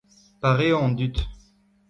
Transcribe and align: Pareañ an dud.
Pareañ 0.41 0.81
an 0.85 0.91
dud. 0.97 1.15